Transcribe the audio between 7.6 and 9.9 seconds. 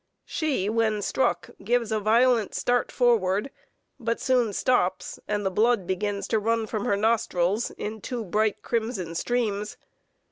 in two bright crimson streams.